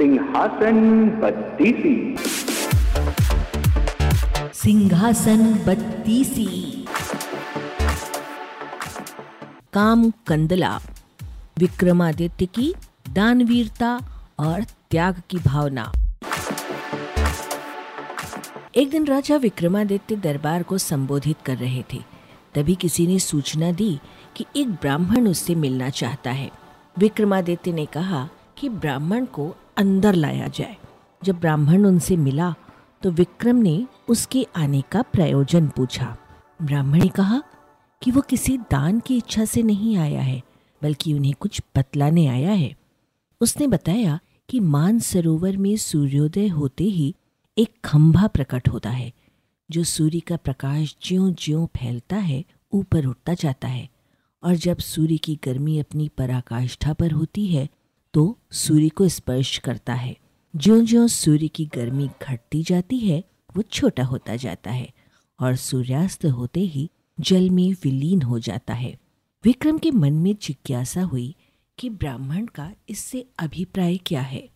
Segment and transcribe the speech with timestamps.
[0.00, 2.16] सिंहासन बत्तीसी।
[4.54, 6.46] सिंहासन बत्तीसी।
[9.72, 10.80] काम कंदला,
[11.58, 12.74] विक्रमादित्य की
[13.10, 14.00] दानवीरता
[14.38, 15.92] और त्याग की भावना।
[18.76, 22.02] एक दिन राजा विक्रमादित्य दरबार को संबोधित कर रहे थे।
[22.54, 23.98] तभी किसी ने सूचना दी
[24.36, 26.50] कि एक ब्राह्मण उससे मिलना चाहता है।
[26.98, 28.28] विक्रमादित्य ने कहा
[28.58, 30.76] कि ब्राह्मण को अंदर लाया जाए।
[31.22, 32.54] जब ब्राह्मण उनसे मिला
[33.02, 36.16] तो विक्रम ने उसके आने का प्रयोजन पूछा।
[36.62, 37.42] ब्राह्मण ने कहा
[38.02, 40.42] कि वो किसी दान की इच्छा से नहीं आया है,
[40.82, 42.74] बल्कि उन्हें कुछ बतलाने आया है।
[43.40, 47.14] उसने बताया कि मान सरोवर में सूर्योदय होते ही
[47.56, 49.12] एक खंभा प्रकट होता है,
[49.70, 53.88] जो सूर्य का प्रकाश ज्यो ज्यो फैलता है, ऊपर उठता जाता है।
[54.42, 57.68] और जब सूर्य की गर्मी अपनी पराकाष्ठा पर होती है
[58.14, 60.16] तो सूर्य को स्पर्श करता है।
[60.56, 63.24] ज्यो ज्यो सूर्य की गर्मी घटती जाती है,
[63.56, 64.92] वो छोटा होता जाता है
[65.40, 68.98] और सूर्यास्त होते ही जल में विलीन हो जाता है।
[69.44, 71.34] विक्रम के मन में जिज्ञासा हुई
[71.78, 74.48] कि ब्राह्मण का इससे अभिप्राय क्या है।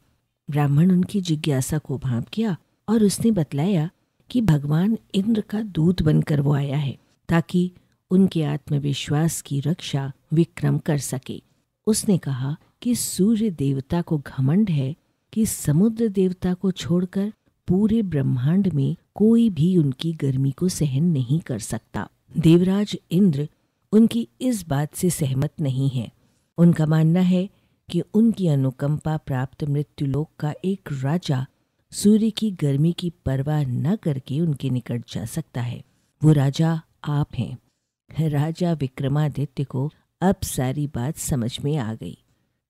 [0.51, 2.57] ब्राह्मण उनकी जिज्ञासा को भाप किया
[2.89, 3.91] और उसने बतलाया
[4.31, 7.73] कि भगवान इंद्र का दूत बनकर वो आया है, ताकि
[8.11, 11.43] उनके आत्मविश्वास की रक्षा विक्रम कर सके।
[11.87, 14.97] उसने कहा कि सूर्य देवता को घमंड है
[15.33, 17.33] कि समुद्र देवता को छोड़कर
[17.69, 23.49] पूरे ब्रह्मांड में कोई भी उनकी गर्मी को सहन नहीं कर सकता। देवराज इंद्र
[23.93, 26.13] उनकी इस बात से सहमत नहीं है।
[26.59, 27.51] उनका मानना है
[27.91, 31.47] कि उनकी अनुकंपा प्राप्त मृत्युलोक का एक राजा
[31.93, 35.85] सूर्य की गर्मी की परवाह न करके उनके निकट जा सकता है।
[36.25, 39.91] वो राजा आप हैं। राजा विक्रमादित्य को
[40.23, 42.19] अब सारी बात समझ में आ गई।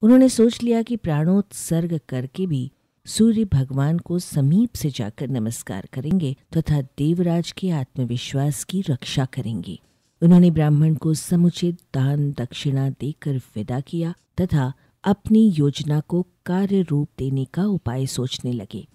[0.04, 2.72] उन्होंने सोच लिया कि प्राणोत्सर्ग करके भी
[3.06, 9.24] सूर्य भगवान को समीप से जाकर नमस्कार करेंगे तथा तो देवराज के आत्मविश्वास की रक्षा
[9.24, 9.80] करेंगे।
[10.22, 14.72] उन्होंने ब्राह्मण को समुचित दान दक्षिणा देकर विदा किया तथा
[15.04, 18.88] अपनी योजना को कार्य रूप देने का उपाय सोचने लगे।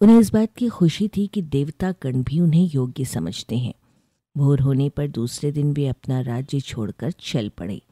[0.00, 3.74] उन्हें इस बात की खुशी थी कि देवता गण भी उन्हें योग्य समझते हैं।
[4.36, 7.82] भोर होने पर दूसरे दिन वे अपना राज्य छोड़कर चल पड़े।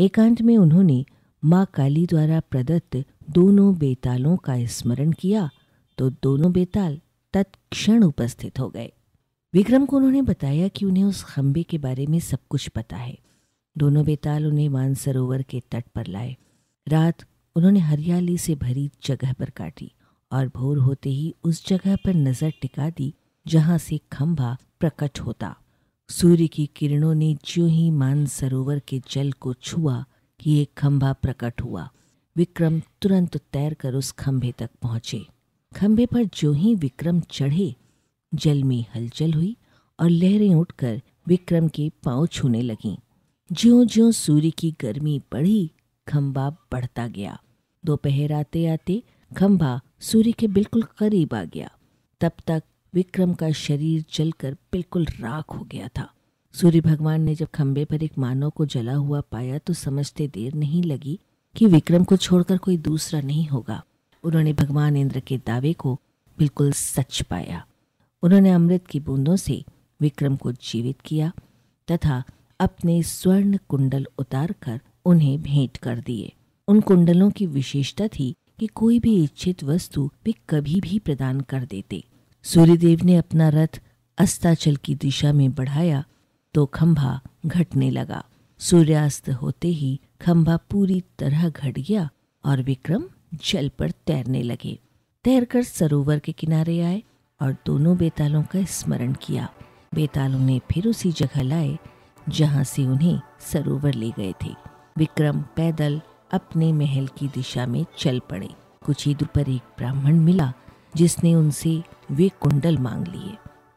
[0.00, 1.04] एकांत में उन्होंने
[1.42, 2.96] माँ काली द्वारा प्रदत्त
[3.30, 5.48] दोनों बेतालों का स्मरण किया
[5.98, 7.00] तो दोनों बेताल
[7.34, 8.92] तत्क्षण उपस्थित हो गए।
[9.54, 13.16] विक्रम को उन्होंने बताया कि उन्हें उस खंबे के बारे में सब कुछ पता है।
[13.76, 16.36] दोनों बेताल उन्हें मानसरोवर के तट पर लाए।
[16.86, 17.24] रात
[17.56, 19.90] उन्होंने हरियाली से भरी जगह पर काटी
[20.32, 23.12] और भोर होते ही उस जगह पर नज़र टिका दी,
[23.46, 25.54] जहाँ से खंभा प्रकट होता।
[26.10, 30.04] सूर्य की किरणों ने ज्यों ही मानसरोवर के जल को छुआ
[30.42, 31.90] कि एक खंभा प्रकट हुआ।
[32.36, 35.26] विक्रम तुरंत तैरकर उस खंभे तक पहुँचे।
[35.76, 37.74] खंभे पर जो ही विक्रम चढ़े,
[38.34, 39.56] जल में हलचल हुई
[40.00, 42.96] और लहरें उठकर विक्रम के पाँव छूने लगीं।
[43.52, 45.70] ज्यो ज्यो सूर्य की गर्मी बढ़ी,
[46.08, 47.40] खंभा बढ़ता गया।
[47.84, 49.02] दोपहर आते आते
[49.36, 51.70] खंभा सूर्य के बिल्कुल करीब आ गया।
[52.20, 52.62] तब तक
[52.94, 56.14] विक्रम का शरीर जलकर बिल्कुल राख हो गया था।
[56.54, 60.54] सूर्य भगवान ने जब खंबे पर एक मानव को जला हुआ पाया तो समझते देर
[60.54, 61.18] नहीं लगी
[61.56, 63.82] कि विक्रम को छोड़कर कोई दूसरा नहीं होगा।
[64.24, 65.94] उन्होंने भगवान इंद्र के दावे को
[66.38, 67.64] बिल्कुल सच पाया।
[68.22, 69.64] उन्होंने अमृत की बूंदों से
[70.00, 71.32] विक्रम को जीवित किया
[71.88, 72.22] तथा
[72.60, 76.32] अपने स्वर्ण कुंडल उतारकर उन्हें भेंट कर दिए।
[76.68, 81.64] उन कुंडलों की विशेषता थी कि कोई भी इच्छित वस्तु वे कभी भी प्रदान कर
[81.64, 82.04] देते।
[82.44, 83.80] सूर्यदेव ने अपना रथ
[84.18, 86.04] अस्ताचल की दिशा में बढ़ाया
[86.54, 88.24] तो खंभा घटने लगा।
[88.60, 92.08] सूर्यास्त होते ही खंभा पूरी तरह घट गया
[92.44, 93.04] और विक्रम
[93.34, 94.78] जल पर तैरने लगे।
[95.24, 97.02] तैरकर सरोवर के किनारे आए
[97.40, 99.48] और दोनों बेतालों का स्मरण किया।
[99.94, 101.78] बेतालों ने फिर उसी जगह लाए
[102.28, 104.54] जहाँ से उन्हें सरोवर ले गए थे।
[104.98, 106.00] विक्रम पैदल
[106.32, 108.48] अपने महल की दिशा में चल पड़े।
[108.86, 110.52] कुछ ही दूर पर एक ब्राह्मण मिला
[110.96, 113.36] जिसने उनसे वे कुंडल मांग लिए।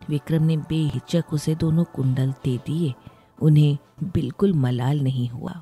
[0.10, 2.94] विक्रम ने बेहिचक उसे दोनों कुंडल दे दिए।
[3.42, 5.62] उन्हें बिल्कुल मलाल नहीं हुआ।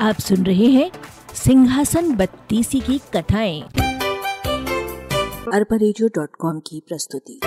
[0.00, 0.90] आप सुन रहे हैं
[1.34, 3.62] सिंहासन बत्तीसी की कथाएँ।
[5.54, 5.76] अरबा
[6.58, 7.40] की प्रस्तुति।